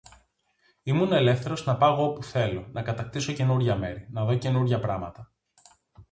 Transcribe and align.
Ήμουν 0.83 1.11
ελεύθερος 1.13 1.65
να 1.65 1.77
πάγω 1.77 2.03
όπου 2.09 2.23
θέλω, 2.23 2.67
να 2.71 2.81
κατακτήσω 2.81 3.33
καινούρια 3.33 3.75
μέρη, 3.75 4.07
να 4.11 4.23
δω 4.25 4.35
καινούρια 4.37 4.79
πράματα 4.79 5.31